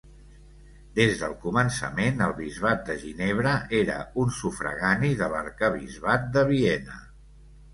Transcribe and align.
Des 0.99 1.11
del 1.23 1.33
començament 1.43 2.23
el 2.27 2.33
bisbat 2.39 2.81
de 2.87 2.95
Ginebra 3.03 3.53
era 3.83 3.99
un 4.23 4.33
sufragani 4.39 5.13
de 5.21 5.29
l'Arquebisbat 5.35 6.27
de 6.39 6.49
Viena. 6.53 6.99